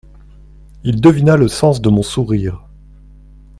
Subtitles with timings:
[0.83, 2.63] Il devina le sens de mon sourire.